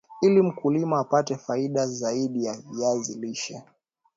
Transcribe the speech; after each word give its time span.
Ili 0.21 0.41
mkulima 0.41 0.99
apate 0.99 1.35
faida 1.37 1.87
zaidi 1.87 2.45
ya 2.45 2.57
viazi 2.71 3.19
lishe 3.19 3.63